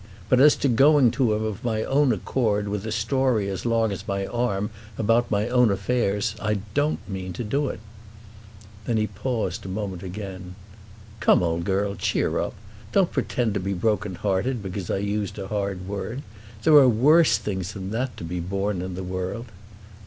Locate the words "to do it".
7.33-7.79